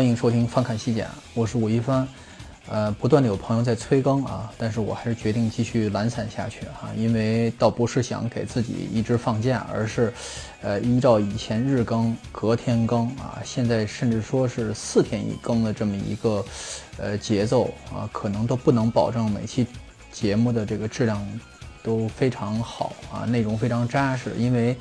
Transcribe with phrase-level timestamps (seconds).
[0.00, 2.08] 欢迎收听翻看西甲，我是吴一帆。
[2.70, 10.10] 呃，不断的有朋友在催更啊，但是我还是决定继续懒散下去哈，因为倒不是想给自己一直放假，而是，
[10.62, 16.42] 呃，依照以前日更、隔天更啊，现在甚至说是四天一更的这么一个，
[16.96, 19.66] 呃，节奏啊，可能都不能保证每期
[20.10, 21.22] 节目的这个质量
[21.82, 24.74] 都非常好啊，内容非常扎实，因为，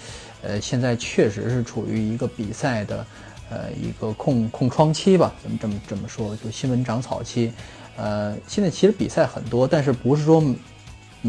[0.43, 3.05] 呃，现在确实是处于一个比赛的。
[3.49, 7.51] 呃，一个空空窗期吧，咱们这么这么说，就新闻长草期。
[7.97, 10.43] 呃，现在其实比赛很多，但是不是说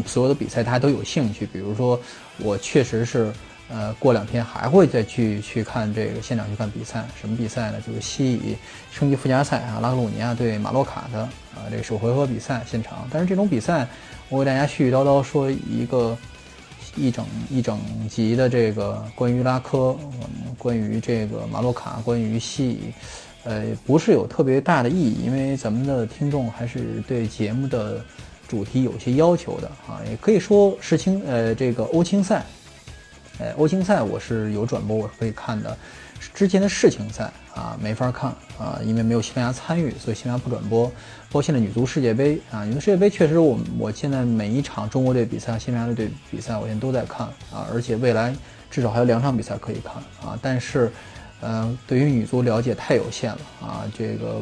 [0.05, 1.45] 所有的比赛大家都有兴趣。
[1.45, 1.99] 比如说，
[2.37, 3.33] 我确实是，
[3.69, 7.05] 呃，过两天还会再去去看这个现场去看比赛。
[7.19, 7.81] 什么比赛呢？
[7.85, 8.55] 就是西乙
[8.91, 11.19] 升级附加赛啊，拉克鲁尼亚对马洛卡的
[11.55, 13.07] 啊，这首回合比赛现场。
[13.11, 13.87] 但是这种比赛，
[14.29, 16.17] 我给大家絮絮叨叨说一个。
[16.95, 19.95] 一整一整集的这个关于拉科，
[20.57, 22.93] 关于这个马洛卡，关于戏，
[23.43, 28.03] 呃，不是有特别大的意义，因为咱们的听众还是对节目的
[28.47, 30.01] 主题有些要求的啊。
[30.09, 32.45] 也可以说是青，呃，这个欧青赛，
[33.39, 35.77] 呃，欧青赛我是有转播，我是可以看的。
[36.33, 40.87] 之前的世青赛啊，没法看啊，因为没有西班牙参与，所以西班牙不转播。
[40.87, 48.35] 包括现在女足世界杯啊，女足世界杯确实，我我现在每一场中国队比赛、西班牙队比赛，我现在都在看啊，而且未来
[48.69, 50.37] 至少还有两场比赛可以看啊。
[50.41, 50.91] 但是，
[51.39, 54.41] 呃，对于女足了解太有限了啊，这个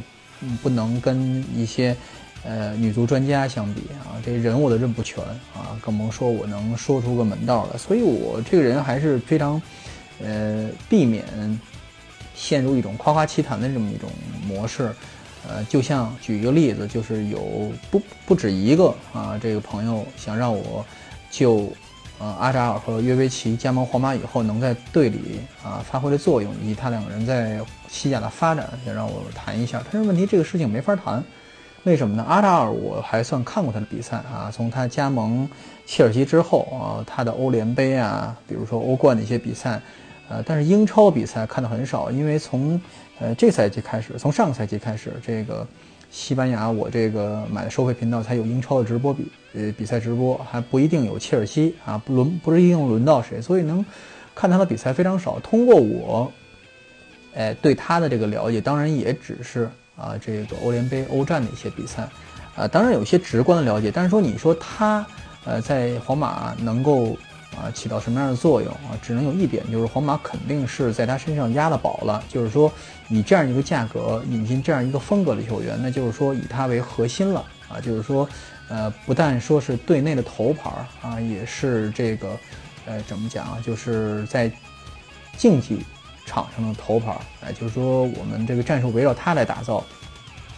[0.61, 1.95] 不能跟一些
[2.43, 5.23] 呃女足专家相比啊，这人我都认不全
[5.53, 7.77] 啊，更甭说我能说出个门道了。
[7.77, 9.61] 所以我这个人还是非常
[10.23, 11.23] 呃避免。
[12.39, 14.09] 陷入一种夸夸其谈的这么一种
[14.47, 14.95] 模式，
[15.45, 20.85] 呃，就像举一个例子，就是有不不止一个啊，这个朋友想让我
[21.29, 21.69] 就
[22.17, 29.83] 呃阿扎尔和约维奇加盟皇马以后能在队里啊发挥的作用，以及他两个人在西甲的发展，想让我谈一下。
[29.91, 31.21] 但是问题这个事情没法谈，
[31.83, 32.23] 为什么呢？
[32.25, 35.45] 阿扎尔我还算看过他的比赛啊，从他加盟
[35.85, 39.81] 切尔西之后啊，他的欧联杯啊，比如说欧冠的一些比赛。
[40.29, 42.79] 呃，但是英超比赛看的很少，因为从
[43.19, 45.65] 呃这赛季开始，从上个赛季开始，这个
[46.11, 49.25] 西班牙我这个买的收费频道才有英超的直播比
[49.55, 53.83] 呃比赛直播，还不一定有切尔西啊，不轮不是一定轮到谁，所以能
[54.35, 55.39] 看他的比赛非常少。
[55.39, 56.31] 通过我，
[57.33, 62.07] 哎对他的这个了解，当然也只是啊这个欧联杯、欧战的一些比赛，
[62.55, 65.03] 啊当然有一些直观的了解，但是说你说他
[65.43, 67.17] 呃在皇马能够。
[67.59, 68.95] 啊，起到什么样的作用啊？
[69.01, 72.23] 只能有一点，就是皇马肯定是在他身上押了宝了。
[72.29, 72.71] 就是说，
[73.09, 77.81] 以这样一个价格引进这样一个风格的球员，那就是说以他为核心了啊。
[77.81, 78.27] 就是说，
[78.69, 80.71] 呃，不但说是队内的头牌
[81.01, 82.29] 啊，也是这个，
[82.85, 83.57] 呃，怎么讲啊？
[83.61, 84.49] 就是在
[85.35, 85.85] 竞技
[86.25, 87.17] 场上的头牌。
[87.41, 89.83] 哎，就是说我们这个战术围绕他来打造。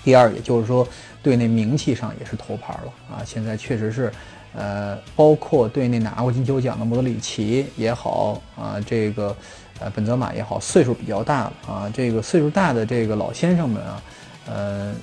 [0.04, 0.88] 第二，也就是说
[1.24, 3.24] 队内名气上也是头牌了啊。
[3.26, 4.12] 现在确实是。
[4.54, 9.34] 呃，包括对那拿过金球奖的莫德里奇也好啊，这个
[9.80, 14.04] 呃本泽马也好，岁数比较大了啊，这个岁数大的这个老先生们啊，
[14.48, 14.94] 呃，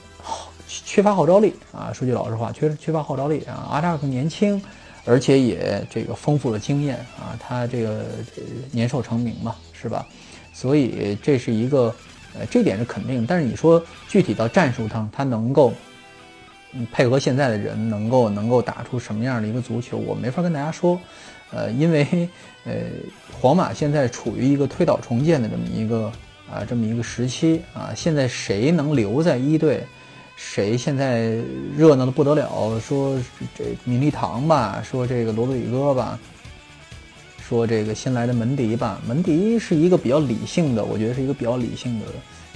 [0.67, 3.67] 缺乏号召力啊，说句老实话，缺缺乏号召力啊。
[3.71, 4.63] 阿扎尔更年轻，
[5.07, 8.05] 而且也这个丰富了经验啊，他这个
[8.71, 10.07] 年少成名嘛，是吧？
[10.53, 11.95] 所以这是一个
[12.39, 13.25] 呃，这点是肯定。
[13.27, 15.73] 但是你说具体到战术上，他能够。
[16.93, 21.01] 配合现在的人能够能够打出什么样的一个足球，我没法跟大家说，
[21.51, 22.29] 呃，因为
[22.65, 22.75] 呃，
[23.41, 26.13] 皇马现在处于一个推倒重建的这么一个
[26.51, 29.83] 啊这么一个时期啊，现在谁能留在一队，
[30.37, 31.37] 谁现在
[31.77, 33.19] 热闹的不得了，说
[33.57, 36.19] 这米利唐吧，说这个罗德里戈吧，
[37.41, 42.07] 说这个新来的门迪吧，门迪是一个比较理性的，我觉得是一个比较理性的。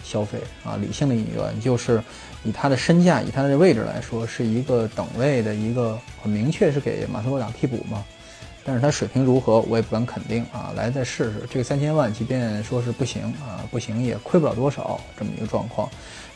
[0.04, 2.02] 消费啊，理性的引援就是
[2.44, 8.04] 以他的身价，以他的位置来说，是一个等位的一个很明确是给马斯洛打替补嘛。
[8.64, 10.72] 但是他水平如何，我也不敢肯定啊。
[10.76, 15.88] 来再试试这个三千万，即便说是不行啊，不行也亏不了多少这么一个状况。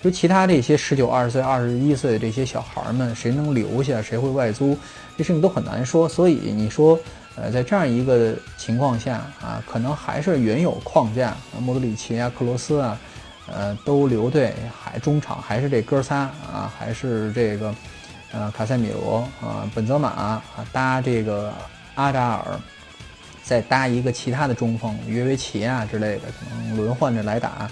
[0.02, 4.76] 就其他这些十九、二十岁、二十一岁的这些小孩们，谁能留下，谁会外租，
[5.16, 6.08] 这事情都很难说。
[6.08, 6.98] 所以你说，
[7.36, 12.98] 呃，在这样一个情况下啊，可能还是原有框架，莫德里奇啊、克罗斯啊，
[13.46, 17.74] 呃，都留队，还中场还是这哥仨啊，还是这个
[18.32, 21.52] 呃卡塞米罗啊、本泽马啊，搭这个
[21.94, 22.58] 阿扎尔，
[23.42, 27.70] 再搭一个其他的中锋约维奇啊之类的，可能轮换着来打，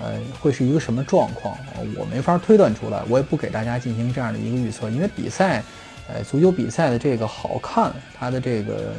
[0.00, 1.56] 呃，会是一个什么状况？
[1.96, 5.62] 我没法推断出来，我也不给大家进行这样的一个预测，因为比赛。
[6.10, 8.94] 呃，足球比赛的这个好看，它的这个，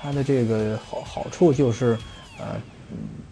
[0.00, 1.88] 它的这个好好处就是，
[2.38, 2.56] 呃，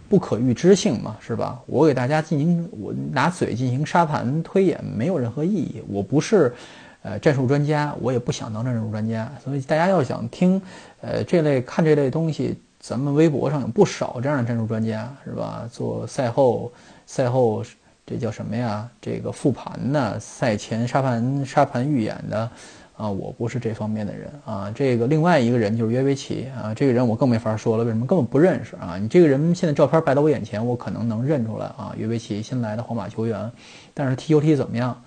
[0.09, 1.61] 不可预知性嘛，是吧？
[1.67, 5.83] 我给大家进行，我拿嘴进行沙盘推演，没有任何意义。
[5.89, 6.55] 我不是，
[7.03, 9.31] 呃，战术专家，我也不想当战术专家。
[9.45, 10.61] 所以大家要想听，
[11.01, 15.69] 呃，这类看这类东西，咱们微博上有不少这样的战术专家，是吧？
[15.71, 16.73] 做赛后，
[17.07, 17.65] 赛后
[18.07, 18.89] 这叫什么呀？
[19.01, 22.49] 这个复盘呢，赛前沙盘沙盘预演的。
[22.97, 24.73] 啊，我不是这方面的人啊。
[24.75, 27.85] 这个另外一个人就是约维奇啊，这个人我更没法说了。
[27.85, 28.07] 为什么？
[28.07, 28.97] 根本不认识啊。
[28.99, 31.93] 你这个人现在照片摆到我眼前，我可能能认出来啊。
[31.99, 33.53] 约维奇新来的皇马球员，
[33.93, 34.99] 但是踢球踢怎么样？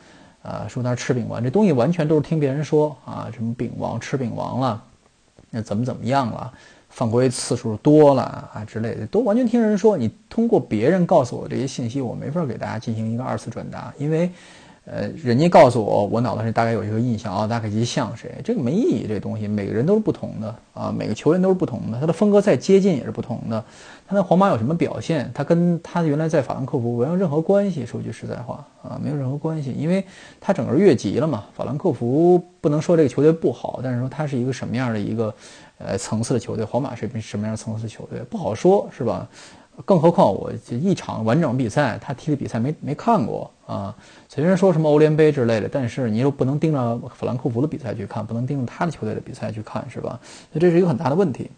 [0.44, 3.27] 啊，说他是吃饼王，这东西完全都是听别人说啊。
[3.33, 4.83] 什么饼王吃饼王了？
[5.50, 6.53] 那怎么怎么样了？
[6.89, 8.21] 犯规次数多了
[8.53, 9.97] 啊之类的，都完全听人说。
[9.97, 14.30] 你通过别人告诉我这些信息，我没法给大家进行一个二次转达，因为。
[14.91, 18.33] 呃，人家告诉我，我脑子里大概有一个印象啊，大概其像谁？
[18.44, 23.63] 这个没意义，这东西每个人都是不同的啊，每个球员都是不同的，他的风格再接近也是不同的。
[24.07, 25.30] 他在皇马有什么表现？
[25.31, 27.86] 他跟他原来在法兰克福没有任何关系。
[27.86, 30.03] 说句实在话啊，没有任何关系，因为
[30.41, 31.45] 他整个越级了嘛。
[31.56, 35.33] 法兰克福不能说这个球队不好，但是说他是一个什么样的一个
[35.77, 36.65] 呃层次的球队？
[36.65, 38.19] 皇马是什么样层次的球队？
[38.30, 39.27] 不好说，是吧？
[39.85, 43.95] 更何况我这一场完整比赛，他踢的比赛没没看过啊。
[44.27, 50.19] 虽然说什么欧联杯之类的，但是你又不能盯着法兰克福的比赛去看，不能盯着他的球队的比赛去看，是吧？
[50.51, 51.50] 那这是一个很大的问题。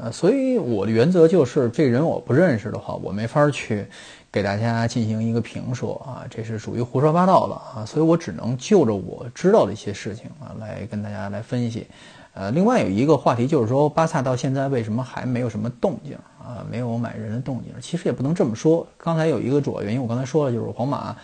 [0.00, 3.84] 呃，所以我的原则就是，这人我不认识的话，我没法去
[4.30, 7.84] 给大家进行一个评说啊，这是属于胡说八道了啊。
[7.84, 11.86] 所以我只能就着我知道的一些事情啊，来跟大家来分析。
[12.34, 16.64] 呃，另外有一个话题就是说，巴萨到现在为什么还没有什么动静啊？
[16.70, 17.70] 没有买人的动静。
[17.78, 18.86] 其实也不能这么说。
[18.96, 21.14] 刚才有一个主要原因，我刚才说了，就是皇马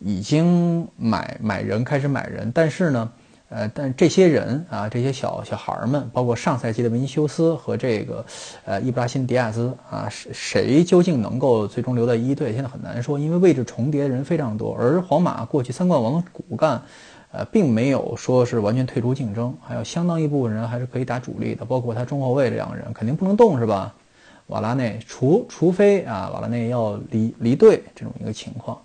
[0.00, 2.50] 已经买买人，开始买人。
[2.54, 3.12] 但是呢，
[3.50, 8.24] 呃，但这些人啊，这些小小孩儿们，包括上赛季的维尼修斯和这个
[8.64, 14.74] 呃伊布拉辛迪亚兹啊，谁谁究竟能够最终留在一队，现在很难说，因为位置重叠的人非常多。
[14.74, 16.80] 而皇马过去三冠王骨干。
[17.36, 23.92] 呃，并没有说是完全退出竞争，还有相当一部分人还是可以打主力的，包括他中后卫这两个人肯定不能动，是吧？
[24.46, 28.78] 瓦拉内，除除非啊，瓦拉内要离离队这种一个情况，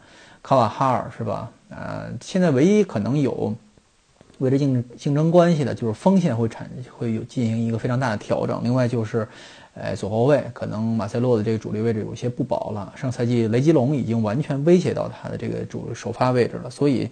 [0.44, 1.50] 卡瓦哈尔是吧？
[1.70, 3.54] 呃，现在唯一可能有
[4.40, 9.26] 为了竞竞争关系的，就是锋线会产会有进行一个非常大的调整，另外就是，
[9.76, 17.08] 呃，左后卫可能马塞洛的这个主力位置有些不保了，上赛季雷吉隆已经完全威胁到他的这个主首发位置了，所以。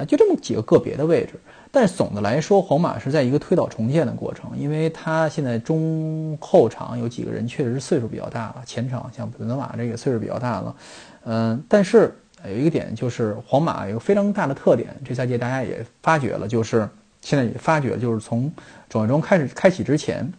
[0.00, 1.34] 啊，就这么几个个别的位置，
[1.70, 10.76] 但总的来说，皇马是在一个推倒重建的过程，因为他现在中后场有几个人确实是岁数比较大了，前场像本泽马这个岁数比较大了，
[11.24, 12.14] 嗯，但是
[12.46, 16.88] 有一个点就是皇马有个非常大的特点，这赛季大家也发觉了，就是
[17.20, 18.50] 现在也发觉，就是从
[18.88, 20.32] 转会中开始开启之前。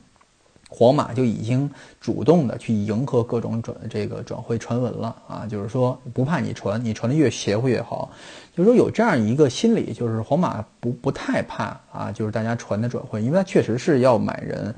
[0.74, 1.70] 皇马就已经
[2.00, 8.10] 主动的去迎合各种转这个转会传闻了啊，就是说不怕你传，你传的越邪乎越好，
[8.56, 14.74] 就是说有这样一个心理，就是皇马不不太怕啊，就是大家传的转会，因为他确实是要买人，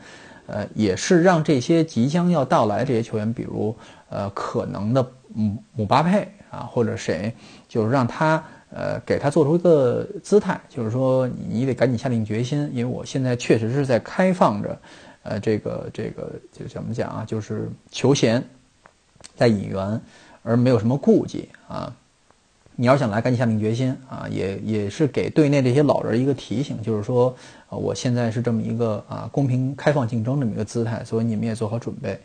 [0.48, 3.74] 呃，也是让这些即将要到来这些球员，比如
[4.10, 7.32] 呃可能的姆姆巴佩啊或者谁，
[7.70, 14.76] 就是让他呃给他做出一个姿态，就是说你得赶紧下定决心，因为我现在确实是在开放着。
[15.24, 17.26] 呃，这个这个就怎么讲啊？
[17.26, 18.44] 就是求贤
[19.36, 20.00] 在引援，
[20.44, 21.94] 而没有什么顾忌啊。
[22.76, 24.28] 你要想来，赶紧下定决心啊！
[24.32, 27.36] 也也是给队内这些老人一个提醒，就是说，
[27.70, 32.20] 我现在是这么一个啊公平开放竞争这么一个姿态，所以你们也做好准备。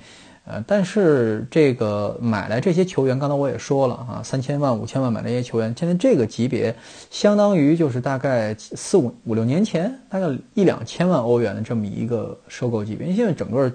[0.50, 6.74] 呃，但是这个买来这些球员，刚才我也说了啊，三千万、五千万买那些球员，现在这个级别，
[7.10, 13.70] 相当于就是大概四五五六年前大概一两千万欧元的这么一个收购级别，因为现在整个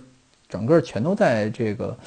[0.53, 1.97] 整个全都在这个。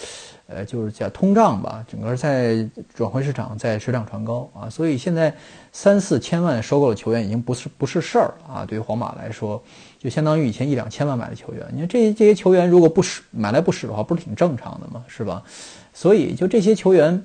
[0.49, 5.35] 呃，就是叫通胀吧，整个在转会市场在水涨船高啊，所以现在
[5.73, 8.65] 三四千万收购的球员已经不是不是事儿啊。
[8.65, 9.61] 对于皇马来说，
[9.99, 11.67] 就相当于以前一两千万买的球员。
[11.73, 15.05] 你看这这些球员如果不使买来不使的话，不是挺正常的吗？
[15.09, 15.43] 是吧？
[15.93, 17.21] 所以就这些球员，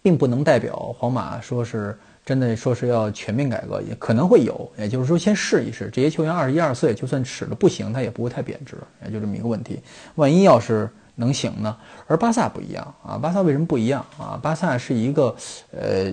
[0.00, 5.90] 并不能代表皇马说是真的说是要全面改革，也可能会有，也就是说先试一试。
[5.92, 9.80] 这些球员二十一二岁，就算使的不行，他也不会太贬值，也就这么一个问题。
[10.14, 11.76] 万一要是能行呢？
[12.06, 14.38] 而巴萨不一样啊，巴萨为什么不一样啊？
[14.42, 15.34] 巴萨是一个
[15.70, 16.12] 呃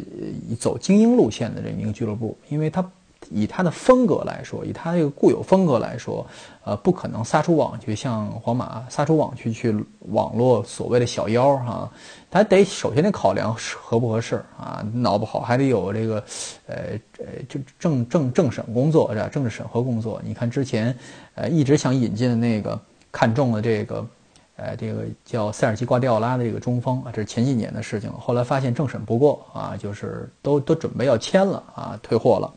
[0.60, 2.84] 走精英路线的这么一个俱乐部，因为他。
[3.30, 6.26] 以他的风格来说，以他这个固有风格来说，
[6.64, 9.76] 呃，不可能撒出网去，像皇马撒出网去去
[10.10, 11.92] 网络所谓的小妖哈，
[12.32, 16.24] 他得首先得考量合不合适啊，闹不好还得有这个，
[16.68, 16.76] 呃
[17.20, 19.28] 呃就政政政审工作是吧？
[19.28, 20.20] 政治审核工作。
[20.24, 20.98] 你看之前，
[21.36, 22.80] 呃，一直想引进的那个
[23.12, 24.08] 看中了这个，
[24.56, 32.52] 呃，这个叫塞尔吉瓜迪奥拉的这个中锋啊，这是前几年的事情，后来发现政审不过啊，就是都都准备要签了啊，退货了。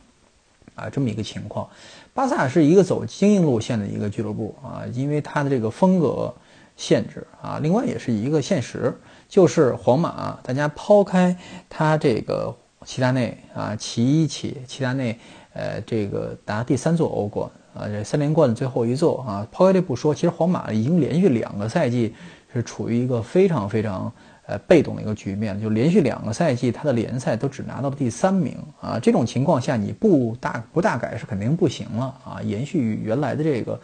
[0.74, 1.68] 啊，这么一个情况，
[2.14, 6.34] 巴萨是一个走精英路线的一个俱乐部啊，因为它的这个风格
[6.76, 8.94] 限制啊，另外也是一个现实，
[9.28, 11.36] 就是皇马，大家抛开
[11.68, 15.18] 他这个齐达内啊，齐一起齐达内，
[15.52, 22.14] 呃，这个拿第三座欧冠啊，这三连冠的最后一座啊，抛开这不说，其实皇马已经连续两个赛季
[22.52, 24.12] 是处于一个非常非常。
[24.44, 28.98] 呃，被动的一个局面，就连续两个赛季，他的联赛都只拿到了第三名啊。
[29.00, 32.42] 这种情况下，你不大不大改是肯定不行了啊。
[32.42, 33.80] 延续原来的这个，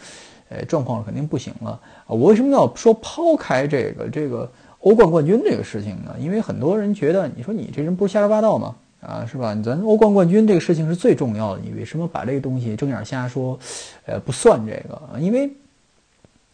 [0.48, 2.08] 呃，状况肯定不行了啊。
[2.08, 4.50] 我为什么要说抛开这个这个
[4.80, 6.12] 欧冠冠军这个事情呢？
[6.18, 8.74] 因为很多人觉得，你说你这人不是瞎说八道吗？
[9.00, 9.54] 啊，是吧？
[9.64, 13.56] 咱欧冠冠军这个事情是最重要的，你为什么把这个东西睁眼瞎说？
[14.06, 15.48] 呃，不算这个，因为。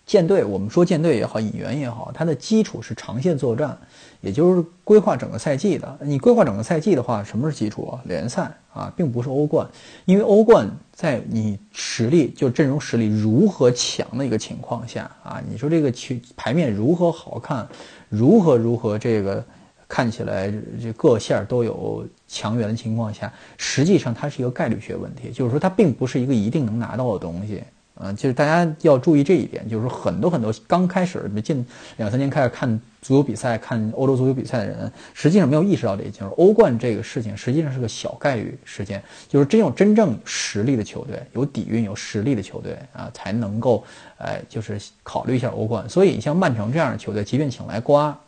[0.06, 3.76] 舰队，我们说舰队也好，引援也好，它的基础是长线作战，
[4.20, 5.99] 也就是规划整个赛季的。
[6.02, 8.00] 你规划整个赛季的话，什么是基础啊？
[8.04, 9.66] 联赛啊，并不是欧冠，
[10.04, 17.66] 因为欧冠在你实力就阵容实力如何强的一个情况下啊，你说这个去牌面如何好看，
[18.11, 19.42] 如何如何这个
[19.88, 27.62] 看起来这各线都有强援的情况下，实际上它是一个概率学问题，就是说它并不是一个一定能拿到的东西。
[27.96, 31.64] 嗯，就是大家要注意这一点，就是说很多很多刚开始近
[31.96, 32.68] 两三年开始看
[33.00, 36.28] 足球比赛、看欧洲足球比赛的人，实际上没有意识到这一点。
[36.30, 43.84] 欧冠这个事情实际上是个小概率事件，就是真有真正实力的球队、有底蕴、有实力的球队啊，才能够，
[44.18, 45.88] 哎，就是考虑一下欧冠。
[45.88, 48.18] 所以像曼城这样的球队，即便请来瓜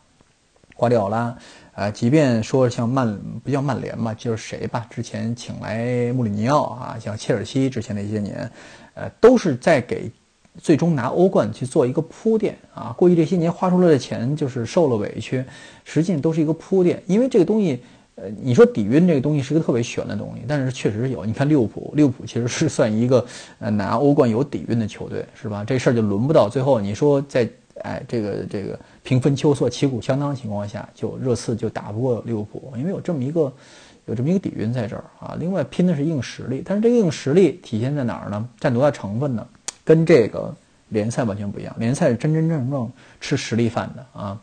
[0.77, 1.37] 瓜迪奥拉，
[1.73, 8.49] 啊，即便说像曼不叫曼联嘛，就是谁吧，之前请来穆里尼奥啊，像切尔西之前的一些年。
[8.97, 10.09] 呃，都是在给
[10.59, 12.91] 最终拿欧冠去做一个铺垫啊。
[12.97, 15.45] 过去这些年花出来的钱就是受了委屈，
[15.83, 17.01] 实际上都是一个铺垫。
[17.05, 17.79] 因为这个东西，
[18.15, 21.23] 呃，你说底蕴这个东西是个特别玄的东西，但是确实是有。
[21.23, 23.23] 你看利物浦，利物浦其实是算一个
[23.59, 25.63] 呃拿欧冠有底蕴的球队，是吧？
[25.63, 26.81] 这事儿就轮不到最后。
[26.81, 27.47] 你说在
[27.83, 33.53] 哎这个这个平分秋色、旗鼓相当的情况下，就热刺就打不过利物浦，因为有这么一个。
[34.07, 38.49] 有这么一个底蕴在这儿啊，另外拼的是硬实力，但是这个硬实力体现在哪儿呢？
[38.59, 39.45] 占多大成分呢？
[39.83, 40.55] 跟这个
[40.89, 44.41] 联赛完全不一样，联赛是真真正正吃实力饭的啊。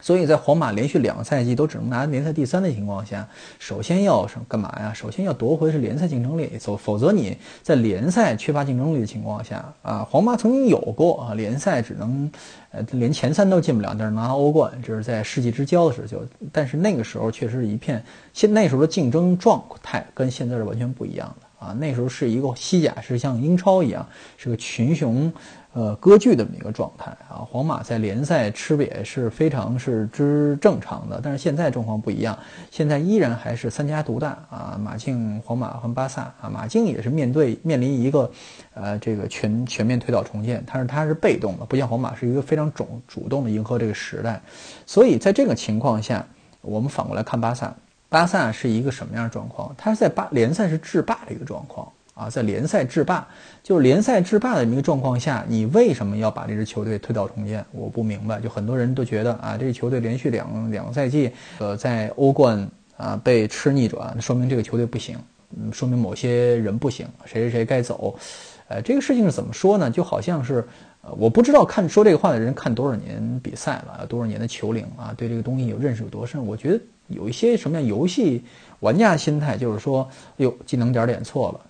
[0.00, 3.28] 所以在皇马连续两个赛季都只能拿联赛第三的情况下，
[3.58, 4.92] 首先要什干嘛呀？
[4.94, 12.30] 首先要夺回是联赛竞争力，否否则你在联赛缺乏竞争力的情况下啊，皇马曾经有过啊，联赛只能
[12.70, 18.02] 呃连前三都进不了，但是拿欧冠，这是在世纪之交的时候就，但是那个时候确实是一片，
[18.32, 25.32] 现那时候的竞争状态跟现在是完全不一样的啊，那时候是一个西甲是像英超一样是个群雄。
[25.74, 32.36] 呃，割据的这么一个状态啊，皇马在联赛吃瘪是非常是之正常的，但是现在状况不一样，
[32.70, 38.30] 现在依然还是三家独大啊，马竞、皇马和巴萨啊，马竞也是面对面临一个，
[38.74, 44.40] 呃，这个全全面推倒重建，但是它是被动的，不像皇马是一个非常主主动的迎合这个时代，
[44.86, 46.26] 所以在这个情况下，
[46.62, 47.72] 我们反过来看巴萨，
[48.08, 49.72] 巴萨是一个什么样的状况？
[49.76, 51.86] 它是在巴联赛是制霸的一个状况。
[52.18, 53.24] 啊，在联赛制霸，
[53.62, 57.64] 就是联赛制霸的这么一个状况下，你为什么要把这支球队推倒重建？
[57.70, 58.40] 我不明白。
[58.40, 65.16] 就很多人都觉得啊，这个球队连续两两个赛季，呃，在欧冠啊被吃逆转，说明这个球队不行，
[65.56, 68.18] 嗯，说明某些人不行，谁谁谁该走。
[68.66, 69.88] 呃，这个事情是怎么说呢？
[69.88, 70.66] 就好像是，
[71.02, 76.44] 呃，我不知道看说这个话的人看多少年比赛了，多少年的球龄啊，对这个东西有认识有多深？
[76.44, 78.42] 我觉得有一些什么样游戏
[78.80, 81.60] 玩家心态，就是说，哎呦，技能点点错了。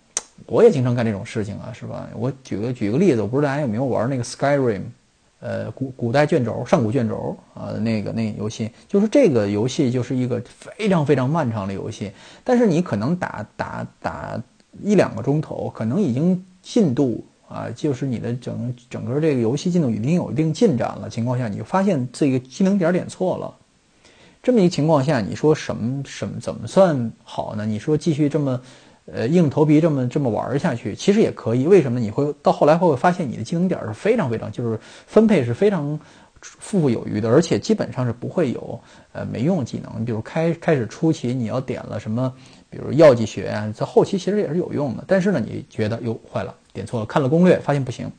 [0.46, 2.08] 我也经常干这种事情啊，是吧？
[2.14, 4.82] 我举个举个例子，我不知道大家有没有玩那个 Skyrim，
[5.40, 12.10] 呃，古古代卷轴、上古卷轴啊，那个那个游戏，就是这个游戏就是一个非常非常漫长的游戏，
[12.42, 14.42] 但是你可能打打打
[14.82, 23.54] 一两个钟头，可能已经进度啊，就是你的整整个这个游戏进度已经有一定进展了情况下，你发现这个技能点点错了。
[24.40, 27.66] 这么一个情况下，你说什么什么怎么算好呢？
[27.66, 28.58] 你说继续这么，
[29.10, 31.66] 呃，硬头皮这么这么玩下去，其实也可以。
[31.66, 31.98] 为什么？
[31.98, 35.98] 你会到后来会发现你的技能点是非常非常，就是分配是非常
[36.40, 38.78] 富富有余的，而且基本上是不会有
[39.12, 40.04] 呃没用技能。
[40.04, 42.32] 比如开开始初期你要点了什么，
[42.68, 45.04] 比如药剂学啊，在后期其实也是有用的。
[45.06, 48.10] 但是呢，你觉得哟坏了，点错了，看了攻略发现不行，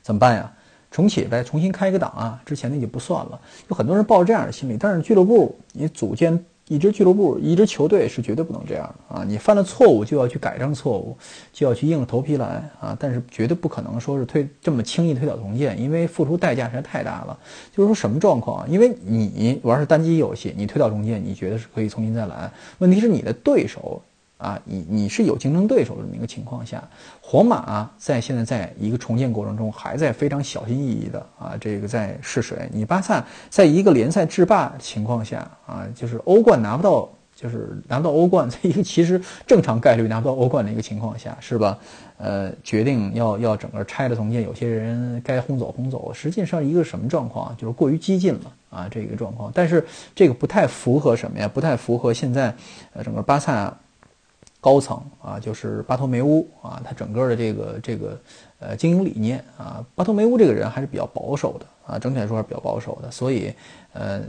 [0.00, 0.50] 怎么办呀？
[0.90, 3.40] 重启呗，重新开一个档啊，之前那就不算了。
[3.68, 9.24] 有很多人抱着这样的心理，但是俱乐部你组建一支俱乐部、一支球队是绝对不能这样的啊！
[9.26, 11.16] 你犯了错误就要去改正错误，
[11.52, 12.96] 就要去硬着头皮来啊！
[12.98, 17.38] 但是绝对不可能说是推这么轻易推倒重建，因为付出代价实在太大了。
[17.74, 18.66] 就是说什么状况啊？
[18.68, 22.50] 因为你玩是单机游戏，你推倒重建，你觉得是可以重新再来。
[22.78, 24.00] 问题是你的对手。
[24.42, 26.82] 啊，你你是有竞争对手的这么一个情况下，
[27.20, 32.68] 皇马在现在在一个重建过程中，还在非常小心翼翼的啊，这个在试水。
[32.72, 41.78] 你巴萨在一个联赛制霸情况下啊，就是欧冠拿不到，就是拿不到欧冠， 在一个其实正常概率拿不到欧冠的一个情况下，是吧？
[42.18, 47.56] 呃，决定要要整个拆了重建，有些人该轰走轰走，实际上一个什么状况？
[47.56, 49.52] 就是过于激进了啊，这个状况。
[49.54, 51.46] 但是这个不太符合什么呀？
[51.46, 52.52] 不太符合现在
[52.92, 53.72] 呃整个巴萨。
[54.62, 58.20] 高层啊，就是巴托梅乌啊，他整个的这个这个
[58.60, 63.52] 呃经营理念啊，巴托梅乌这个人还是比较保守的啊，整体来说还是比较保守的，所以
[63.92, 64.22] 呃，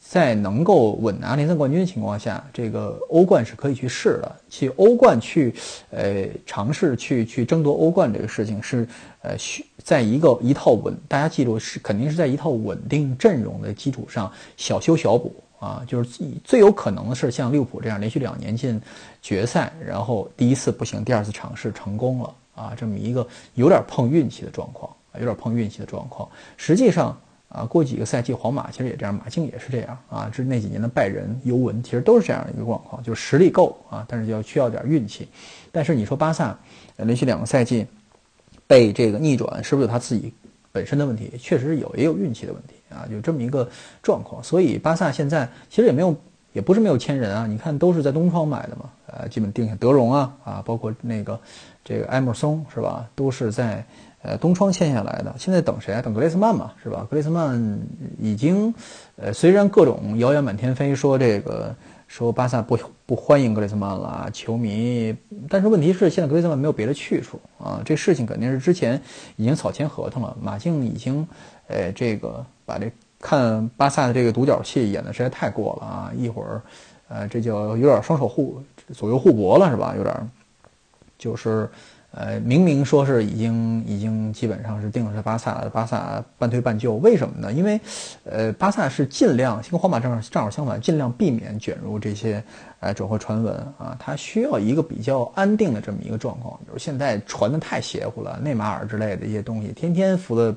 [0.00, 5.54] 在能够稳拿联赛冠军的情况下，这个欧冠是可以去试的，去欧冠去
[5.90, 8.84] 呃尝试去去争夺欧冠这个事情是
[9.22, 15.32] 呃需在一个一套稳，大家记住是肯定是在一套稳定阵容的基础上小修小补。
[15.60, 18.80] 啊，就是最有可能的是像利物浦这样连续两年进
[19.20, 23.24] 决赛，然后第一次不行，第二次尝试成功了啊，这么一个
[23.54, 26.26] 有点碰运气的状况，有点碰运气的状况。
[26.56, 27.14] 实际上
[27.50, 35.28] 啊，过几个赛季皇马其实也这样，马竞也是这样啊，这那几年的拜仁、尤文其实都是这样一个状况，就是实力够啊，但是要需要点运气。
[35.70, 36.58] 但是你说巴萨
[36.96, 37.86] 连续两个赛季
[38.66, 40.32] 被这个逆转，是不是他自己
[40.72, 41.32] 本身的问题？
[41.38, 42.74] 确实有，也有运气的问题。
[42.90, 43.68] 啊，有这么一个
[44.02, 46.16] 状况，所以巴萨现在其实也没有，
[46.52, 47.46] 也不是没有签人啊。
[47.46, 51.38] 你看，都是在东窗买的嘛，呃，基本定下德容啊，啊，包括那个
[51.84, 53.84] 这个埃默松是吧，都是在
[54.22, 55.32] 呃东窗签下来的。
[55.38, 56.02] 现在等谁啊？
[56.02, 57.06] 等格雷斯曼嘛，是吧？
[57.08, 57.78] 格雷斯曼
[58.18, 58.74] 已经，
[59.16, 61.74] 呃，虽然各种谣言满天飞，说这个。
[62.10, 65.16] 说巴萨不不欢迎格雷兹曼了，球迷。
[65.48, 67.80] 但是问题是，现在格雷兹曼没有别的去处啊。
[67.84, 69.00] 这事情肯定是之前
[69.36, 70.36] 已经草签合同了。
[70.42, 71.24] 马竞已经，
[71.68, 76.12] 呃，这个把这看巴萨的这个独角戏演的实在太过了啊！
[76.16, 76.60] 一会儿，
[77.06, 78.60] 呃，这叫有点双手互
[78.92, 79.94] 左右互搏了，是吧？
[79.96, 80.30] 有点，
[81.16, 81.70] 就是。
[82.12, 87.52] 呃，明明说是已经已经基本上是定了是巴萨，巴萨半推半就，为什么呢？
[87.52, 87.80] 因为，
[88.24, 92.42] 呃，巴萨是尽量跟皇马正好正好相反，尽量避免卷入这些
[92.80, 96.58] 呃转会传闻啊，他需要一个比较安定的这么一个状况。
[96.64, 100.52] 比如现在传的太邪乎了，内马尔之类的一些东西，天天浮在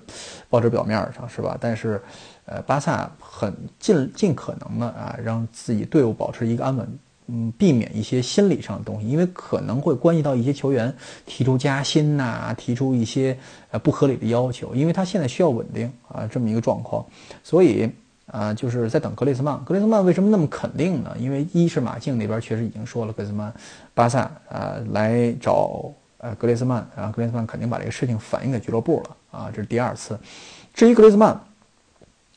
[0.50, 1.56] 报纸表面上，是吧？
[1.62, 2.02] 但是，
[2.46, 7.00] 呃，巴萨很尽尽可能的啊，让自己队伍保持一个安稳。
[7.28, 10.94] 嗯，避免一些心理上的东西，因为可能会关系到一些球员
[11.26, 13.38] 提出加薪呐，提出一些
[13.72, 17.06] 呃不合理的要求，因为他现在需要稳定啊，这么一个状况，
[17.42, 17.90] 所以
[18.26, 19.58] 啊，就是在等格雷斯曼。
[19.64, 21.16] 格雷斯曼为什么那么肯定呢？
[21.18, 23.54] 因为一是马竞那边确实已经说了，格雷斯曼，
[23.94, 30.20] 巴萨啊来找呃格雷斯曼，然后格雷斯曼肯定把这个事情反映给俱乐部了啊，这是第二次。
[30.74, 31.40] 至于格雷斯曼。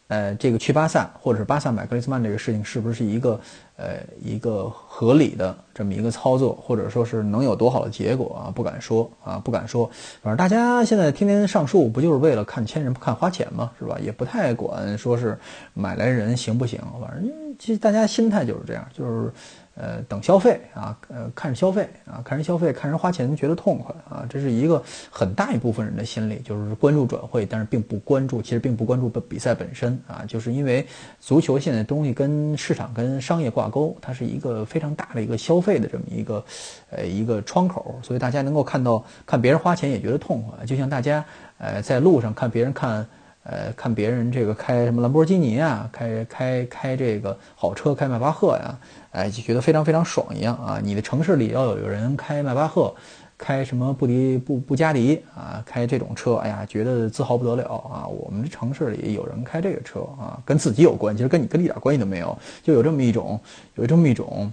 [0.09, 3.41] 呃，这个去巴萨，或者是巴萨买格雷斯曼这个事情，是不是一个
[3.77, 8.53] 呃一个合理的这么一个操作，或者说是能有多好的结果啊？
[8.55, 9.89] 不敢说啊，不敢说。
[10.23, 13.71] 反正大家现在天天上树，不就是为了看千人不、看花钱吗？
[13.79, 13.99] 是吧？
[14.01, 15.39] 也不太管说是
[15.75, 16.81] 买来人行不行。
[17.01, 19.33] 反正其实大家心态就是这样，就是。
[19.79, 30.87] 呃，等消费啊，呃，看着消费啊，看人消费，看人花钱觉得痛快啊，这是一个很大一部分人的心理，就是关注转会，但是并不关注，其实并不关注比赛本身啊，就是因为
[31.21, 36.45] 足球现在东西跟市场跟商业挂钩，它是一个非常大的一个消费的这么一个
[36.89, 41.23] 呃一个窗口，所以大家能够看到看别人花钱也觉得痛快，就像大家
[41.59, 43.07] 呃在路上看别人看。
[43.49, 48.77] 呃，看别人这个开什么兰博基尼啊，开开开这个好车，开迈巴赫呀，
[49.13, 50.81] 哎，就觉得非常非常爽一样啊！
[50.83, 52.93] 你的城市里要有人开迈巴赫，
[53.39, 58.05] 开什么布迪布布加迪啊，开这种车，哎呀，觉得自豪不得了啊！
[58.09, 63.39] 我们的城市里有人开这个车啊，跟自己有关，其实跟你跟你一点关系都没有，就有这么一种，
[63.77, 64.51] 有这么一种，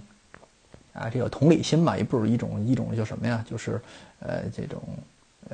[0.92, 3.80] 啊，这叫同理心吧，也不是一种一种叫什么呀，就是
[4.20, 4.80] 呃这种。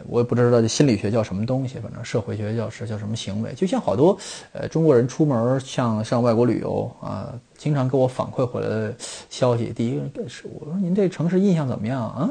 [0.07, 3.53] 我也不知道这心理学叫什么东西，反正社会学叫是叫什么行为。
[3.55, 4.17] 就像好多
[4.53, 8.95] 呃中国人出门像上外国旅游啊，经常给我反馈回来的
[9.29, 12.31] 消息，第一个是我说您这城市印象怎么样啊？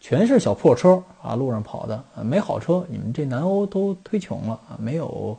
[0.00, 2.84] 全是小破车啊，路上跑的啊，没好车。
[2.88, 5.38] 你们这南欧都忒穷了啊，没有。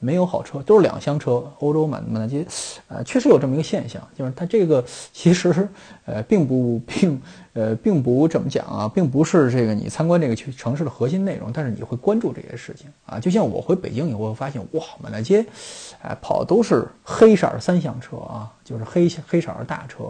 [0.00, 1.44] 没有好车，都是两厢车。
[1.60, 2.44] 欧洲满满大街，
[2.88, 5.68] 呃，确实有这么一个现象，就是它这个 其实，
[6.06, 7.20] 呃，并不并，
[7.52, 13.20] 呃，并不怎么讲啊，并不是这个你参观这个城市的核心内容，但是你会关注这些事情啊。
[13.20, 15.44] 就像我回北京以后发现，哇，满大街，
[16.02, 20.04] 哎，跑的都是黑色三厢车啊，就是黑黑色的大车，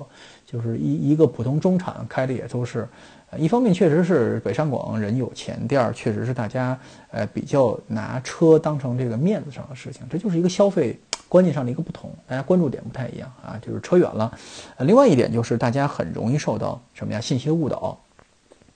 [0.47, 2.89] 就是一一个普通中产开的也都是。
[3.39, 6.77] 一方面确实是北上广人有钱，第二确实是大家
[7.13, 14.37] 呃比较拿车当成这个面子上的事情，这就是一个消费观念上的一个不同，大家关注点不太一样啊，就是扯远了。
[14.81, 17.97] 另外一点就是大家很容易受到什么呀信息的误导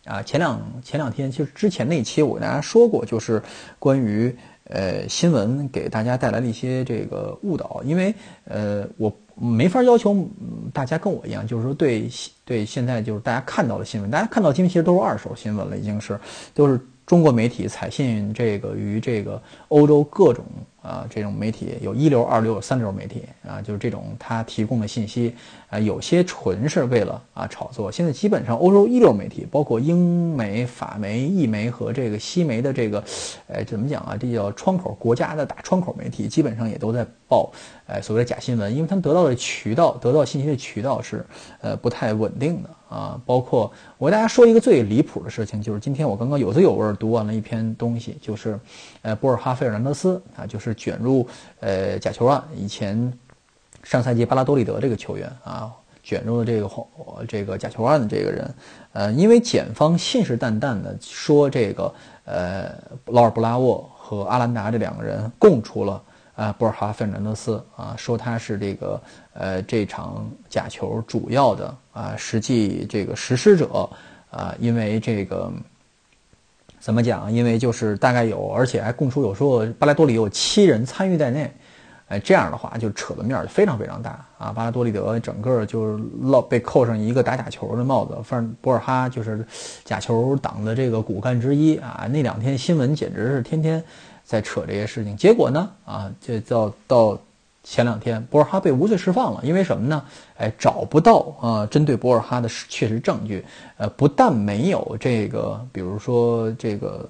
[0.05, 0.23] 啊。
[0.23, 3.43] 前两前两天就是之前那期我跟大家说过，就是
[3.81, 4.33] 关于
[4.69, 8.15] 呃新闻给大家带来了一些这个误导，因为
[8.45, 9.13] 呃我。
[9.37, 10.29] 没法要求
[10.73, 12.09] 大家跟我一样，就是说对
[12.45, 16.19] 对现在就是大家看到的新闻，大家看到的新闻其实都是二手新闻了，已经是
[16.55, 20.45] 都是中国媒体采信这个与这个欧洲各种。
[20.85, 25.35] 啊，这种媒体有一流、二流、三流媒体啊，就是这种他提供的信息
[25.71, 27.91] 啊，有些纯是为了啊炒作。
[27.91, 33.03] 现在基本上欧洲一流媒体，包括英媒、法媒、意媒和这个西媒的这个，
[33.47, 34.15] 呃，怎么讲啊？
[34.15, 37.51] 这叫窗口国家的大窗口媒体，基本上也都在报，
[37.87, 41.25] 呃，所谓的假新闻，因为他们得到的渠道、得到信息的渠道是
[41.63, 42.69] 呃不太稳定的。
[42.95, 48.57] 啊，包括我给大家说一个最离谱的事情，就是今天我刚刚有滋有味读完了一篇东西，就是，
[49.03, 51.27] 呃，博尔哈·费尔南德斯啊，就是卷入
[51.59, 53.13] 呃假球案，以前
[53.83, 55.73] 上赛季巴拉多利德这个球员啊，
[56.05, 56.71] 卷入了这个
[57.27, 58.55] 这个假球案的这个人，
[58.93, 61.93] 呃，因为检方信誓旦旦的说这个
[62.27, 62.71] 呃
[63.07, 66.01] 劳尔布拉沃和阿兰达这两个人供出了。
[66.37, 69.01] 啊，博尔哈·费尔南德斯啊，说他是这个
[69.35, 73.89] 呃这场假球主要的啊实际这个实施者
[74.31, 75.49] 啊，因为这个
[76.81, 77.33] 怎么讲？
[77.33, 81.53] 因为就是大概有，而且还供出有说巴拉多里有七人参与在内，
[82.09, 84.53] 哎，这样的话就扯的面儿非常非常大啊。
[84.53, 89.47] 巴拉多里德整个就是落被扣上一个打假球的帽子，反正博尔哈就是
[89.85, 92.09] 假球党的这个骨干之一啊。
[92.11, 93.81] 那两天新闻简直是天天。
[94.25, 95.71] 在扯这些事情，结果呢？
[95.85, 97.19] 啊，这到到
[97.63, 100.03] 前两天，博尔哈被无罪释放了，因为什么呢？
[100.37, 103.45] 哎，找不到啊，针对博尔哈的确实证据。
[103.77, 107.09] 呃，不但没有这个，比如说这个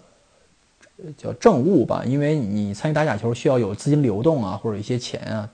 [1.16, 5.48] 叫证物吧，因为你参与打假球需要有资金流动啊，或者一些钱啊。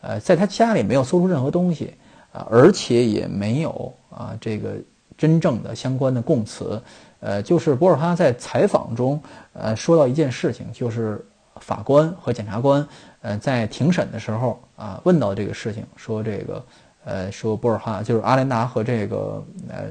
[0.00, 1.94] 呃，在他家里没有搜出任何东西
[2.32, 4.74] 啊，而且也没有啊这个
[5.18, 6.80] 真正的相关的供词。
[7.20, 9.20] 呃，就是博尔哈在采访中，
[9.54, 11.24] 呃，说到一件事情，就是
[11.60, 12.86] 法官和检察官，
[13.22, 16.64] 呃，在庭审的时候啊，问到这个事情，说这个，
[17.04, 19.84] 呃，说博尔哈就是阿连达和这个呃，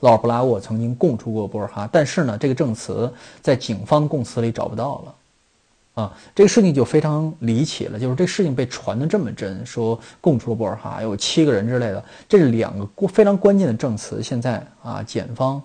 [0.00, 3.10] 劳尔布拉沃曾经供出过博尔哈，但是呢，这个证词
[3.40, 15.62] 在警方供词里找不到了，啊，这个事情就非常离奇了，就是这事情被传的这么真，说供出了博尔哈有七个人之类的，这是两个非常关键的证词，现在啊，检方。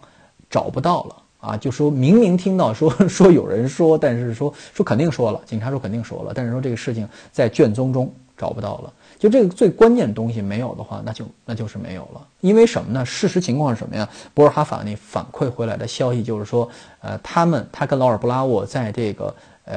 [0.52, 1.58] 找不到了啊！
[1.58, 8.94] 就说明明听到说 说有人说，但是说说肯定说了，警察说肯定说了，但是说这个事情在卷宗中找不到了。
[9.18, 12.28] 就这个最关键的东西没有的话，那就那就是没有了。
[12.42, 13.06] 因为什么呢？
[13.06, 14.08] 事实情况是什么呀？
[14.34, 16.68] 博尔哈法内反馈回来的消息就是说，
[17.02, 19.36] 呃，他们他跟劳尔布拉沃在这个
[19.66, 19.76] 呃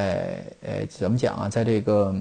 [0.62, 2.14] 呃怎么讲啊，在这个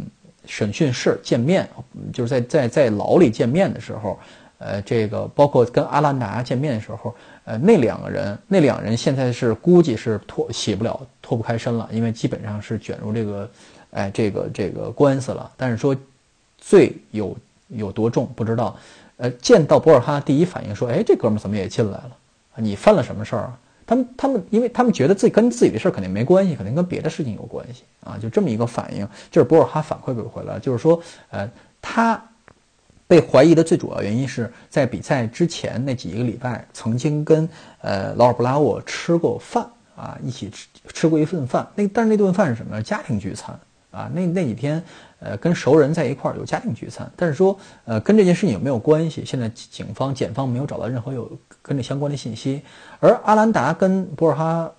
[0.45, 1.67] 审讯室见面，
[2.13, 4.19] 就是在在在牢里见面的时候。
[4.65, 13.49] 呃，这个包括跟阿兰达见面的时候，呃，那两个人，那两人现在是估计是脱洗不了、脱不开身了，因为基本上是卷入这个，
[13.91, 15.52] 哎，这个这个官司了。
[15.58, 15.93] 但是说
[16.58, 17.36] 罪有
[17.67, 18.78] 有多重不知道。
[19.17, 22.12] 呃，见到博尔哈第一反应说，哎，这哥们怎么也进来了？
[22.56, 23.60] 你犯了什么事儿啊？
[23.86, 30.97] 他们他们，因为他们觉得自己跟自己的事儿肯定没关系，肯定跟别的事情有关系啊，就这么一个反应，就是博尔哈反馈给回来，就是说，
[31.32, 31.49] 呃，
[31.82, 32.23] 他。
[33.13, 37.47] 被怀疑的最主要原因是在比赛之前那几个礼拜，曾经跟
[37.82, 39.63] 呃劳尔布拉沃吃过饭
[39.95, 41.67] 啊，一起吃吃过一份饭。
[41.76, 42.82] 那但是那顿饭是什么？
[42.82, 43.56] 家庭聚餐
[43.91, 44.10] 啊。
[44.12, 44.84] 那那几天
[45.19, 49.23] 呃跟熟人在一块儿有家庭聚餐，但是说呃跟这件事情有没有关系？
[49.23, 52.63] 现在警方检方没有找到任何有跟这相关的信息。
[52.99, 54.71] 而阿兰达跟博尔哈。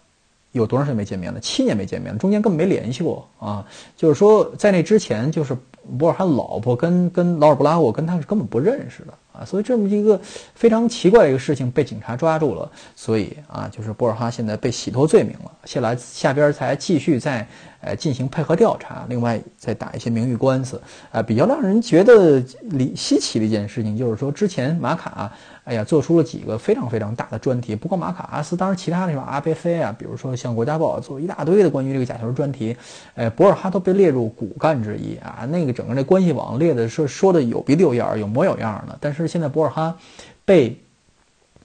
[0.50, 1.40] 有多长时间没见面了？
[1.40, 3.66] 七年没见面了，中间根本没联系过啊！
[3.96, 5.52] 就是说，在那之前，就是
[5.98, 10.20] 博尔哈老婆跟跟劳尔布拉沃跟他是根本不认识的啊，所以这么一个
[10.54, 17.46] 非常奇怪的一个事情被警察抓住了，所以啊，就是博尔哈现在被洗脱罪名了，下来下边才继续在
[17.80, 25.32] 呃进行配合调查，另外再打一些名誉官司，啊，比较让人觉得离稀奇的一件事情就是说，之前马卡。
[25.64, 32.76] 哎呀，做出了几个非常非常大的专题，不过马卡阿斯，当然其他地方阿贝菲啊，比如说像《国家报》做一大堆的关于这个假球专题，
[33.14, 35.48] 哎，博尔哈都被列入骨干之一啊。
[35.50, 38.98] 那个整个那关系网列的是说的有鼻子有眼儿，有模有样的。
[39.00, 39.96] 但是现在博尔哈
[40.44, 40.76] 被，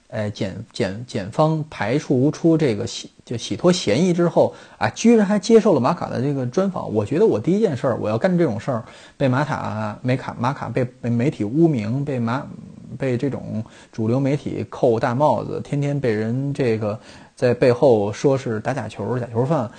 [0.08, 6.94] 呃检检检方排除出这个洗就洗脱嫌疑之后啊，居然还接受了马卡的这个专访。
[6.94, 8.86] 我觉得我第一件事儿，我要干这种事儿，
[9.18, 12.48] 被马塔梅卡马卡被被媒体污名，被马。
[12.98, 17.00] 被这种主流媒体扣大帽子，天天被人这个
[17.36, 19.70] 在背后说是打假球、假球犯，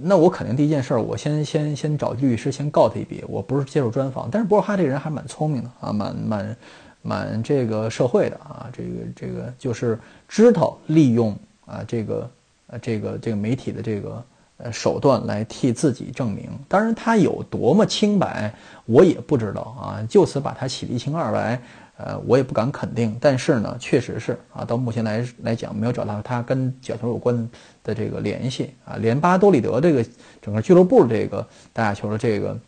[0.00, 3.24] 那我肯定第一件事，我先先先找律师先告他一笔。
[3.28, 6.56] 我不是接受专访，但是博尔哈这个人还蛮聪明的啊，蛮蛮
[7.02, 11.36] 蛮这个社会的啊，这个这个就是知道利用
[11.66, 12.30] 啊这个
[12.68, 14.24] 呃这个这个媒体的这个
[14.58, 16.48] 呃手段来替自己证明。
[16.68, 18.54] 当然他有多么清白，
[18.86, 21.60] 我也不知道啊，就此把他洗得一清二白。
[21.98, 27.36] 呃，我也不敢肯定，但是呢，确实是啊，到目前来来讲，没有找到他跟假球有关
[27.84, 30.04] 的这个联系啊，连巴多里德这个
[30.40, 32.58] 整个俱乐部这个打假球的这个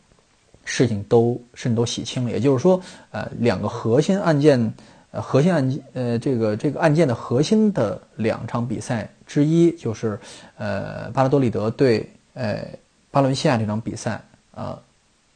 [0.65, 2.31] 事情都甚至都洗清了。
[2.31, 4.73] 也就是说，呃，两个核心案件，
[5.11, 10.21] 呃，核心案件，呃，这个这个案件的核心的两场比赛之一，就是
[10.57, 12.65] 呃，巴拉多利德对呃
[13.11, 14.23] 巴伦西亚这场比赛
[14.55, 14.79] 啊，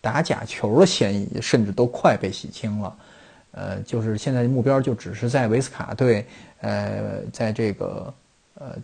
[0.01, 2.95] 打假球的嫌疑甚至都快被洗清了。
[3.53, 6.25] 呃，就是现在目标就只是在维斯卡队，
[6.61, 8.15] 呃，在这个
[8.55, 8.77] 呃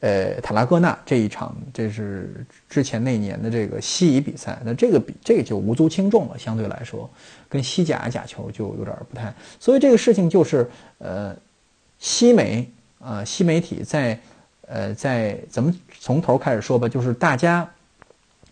[0.00, 7.08] 呃塔拉戈纳这一场，这是之前那年的这个西乙比赛，那这个比这个就无足轻重了，相对来说，
[7.48, 11.34] 跟西甲假球就有点不太，所以这个事情就是呃，
[11.98, 14.18] 西媒啊，西媒体在
[14.66, 17.66] 呃在咱们从头开始说吧，就是大家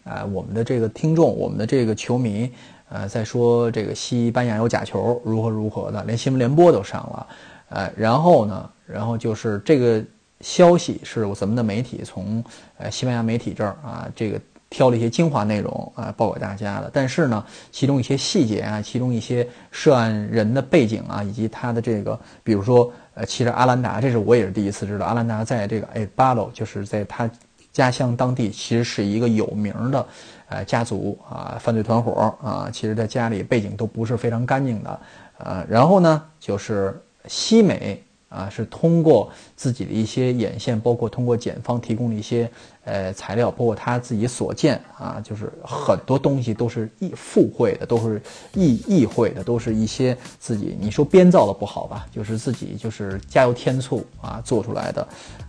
[0.04, 2.50] 啊，我们的这个听众，我们的这个球迷。
[2.88, 7.26] 呃，再说这个西班牙有假球如何如何的，连新闻联播都上了，
[7.70, 10.02] 呃，然后呢，然后就是这个
[10.40, 12.44] 消息是咱们的媒体从
[12.78, 27.28] 呃西班牙媒体这儿啊，这个挑了一些精华内容啊报给大家的，但是呢，其中一些细节啊，其中一些涉案人的背景啊，以及他的这个，比如说呃，其实阿兰达，这是我也是第一次知道，阿兰达在这个哎巴罗，就是在他
[27.76, 30.06] 家乡当地，其实是一个有名的。
[30.48, 35.00] 呃，家族啊，犯罪团伙啊，其实在家里背景都不是非常干净的，
[35.38, 38.02] 呃，然后呢，就是西美
[38.36, 42.50] 啊，是通过自己的一些眼线，包括通过检方提供的一些。
[42.88, 48.22] 呃，材料包括他自己所见啊，就是很多东西都是意附会的，都是
[48.54, 55.08] 意意会的，都是一些自己你说编造的不好吧，就是自己就是加油添醋啊做出来的。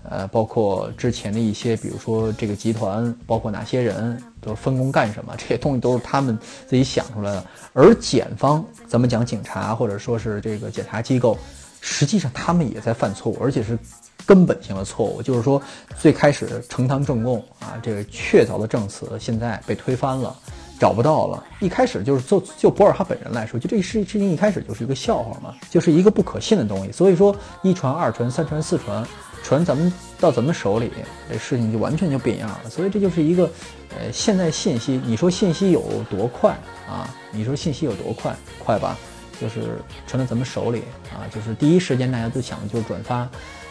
[0.09, 6.35] 呃，包括之前的一些，比如说这个集团，包括哪些人都分工干什么，这些东西都是他们
[6.67, 7.45] 自己想出来的。
[7.71, 11.37] 而检方，咱们讲警察或者说是这个检察机构，
[11.81, 13.77] 实际上他们也在犯错误，而且是。
[14.25, 15.61] 根本性的错误就是说，
[15.97, 20.35] 最开始呈堂证供啊，这个确凿的证词现在被推翻了，
[20.77, 21.41] 找不到了。
[21.61, 26.91] 一开始就是就就博尔哈本人来说，就这事事情一开始就是一个笑话嘛，就是一个不可信的东西。
[26.91, 29.07] 所以说一传二传三传四传，
[29.43, 30.91] 传咱们到咱们手里，
[31.31, 32.69] 这事情就完全就变样了。
[32.69, 33.49] 所以这就是一个，
[33.97, 36.51] 呃，现在信息，你说信息有多快
[36.85, 37.07] 啊？
[37.31, 38.35] 你说信息有多快？
[38.59, 38.97] 快吧？
[39.39, 43.27] 就是传到咱们手里啊，就是第一时间大家都想的就是转发。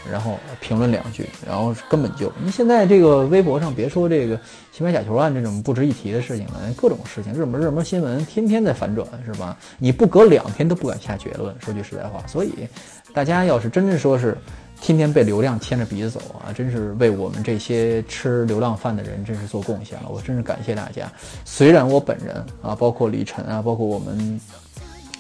[0.09, 4.39] 然后评论两句，然后根本就你现在这个微博上，别说这个
[4.71, 9.57] 西班牙假球案这种不值一提的事情了，各种事情，热门热门新闻天天在反转，是吧？
[9.79, 11.53] 你不隔两天都不敢下结论。
[11.59, 12.69] 说句实在话，所以
[13.13, 14.39] 大家要是真是说是
[14.81, 20.09] 天天被流量牵着鼻子走啊，真是为我们这些吃流量饭的人真是做贡献了。
[20.09, 21.11] 我真是感谢大家。
[21.45, 24.41] 虽然我本人啊，包括李晨啊，包括我们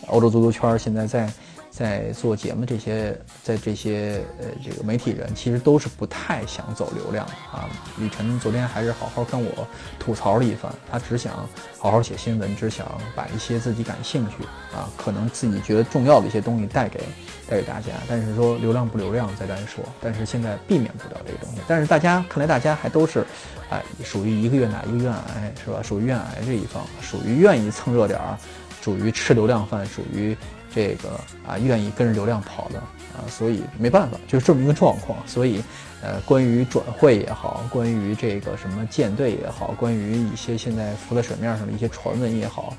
[0.08, 1.28] 欧洲足球圈现在在。
[1.68, 7.68] 在做节目这些，在这些呃这个媒体人，其实都是不太想走流量啊。
[7.98, 11.46] 李晨昨天还是好好跟我吐槽了一番，他只想
[11.78, 14.36] 好好写新闻，只想把一些自己感兴趣
[14.74, 16.98] 啊，可能自己觉得重要的一些东西带给
[17.46, 17.92] 带给大家。
[18.08, 21.60] 但是说流量不流量再单说，但是现在避免不了这个东西。
[21.68, 23.22] 但是大家看来大家还都是，
[23.68, 25.82] 哎，属于一个愿打一个愿挨是吧？
[25.82, 28.38] 属于愿挨这一方，属于愿意蹭热点儿，
[28.86, 30.36] 属于吃流量饭，属于。
[30.74, 31.08] 这个
[31.48, 32.78] 啊愿意跟着流量跑的
[33.16, 35.16] 啊，所以没办法，就是这么一个状况。
[35.26, 35.62] 所以，
[36.02, 42.76] 呃，关于转会也好，关于这个什么舰队也好，关于一些现在浮在水面上的一些传闻也好，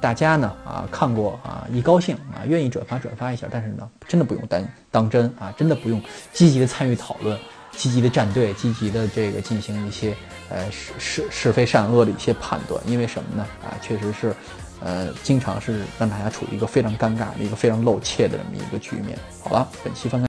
[0.00, 6.00] 大家呢啊看过啊一高兴啊愿意转发转发一下，但是呢真的不用当当真啊，真的不用
[6.32, 7.36] 积极的参与讨论，
[7.72, 10.14] 积极的站队，积极的这个进行一些
[10.50, 14.32] 呃是是是非善恶的一些判断，因为什么呢啊确实是。
[14.80, 19.18] 呃，经常是让大家处于一个非常尴尬的一个非常露怯的这么一个局面。
[19.44, 20.18] 好了，本期分。